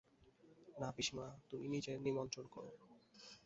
[0.77, 2.71] না পিসিমা, তুমি নিজে নিমন্ত্রণ করো।